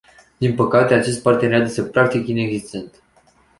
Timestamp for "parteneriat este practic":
1.21-2.27